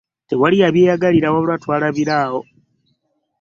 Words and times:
Tewali 0.29 0.55
yabyeyagalira 0.63 1.33
wabula 1.33 1.55
twalabira 1.63 2.13
awo. 2.25 2.41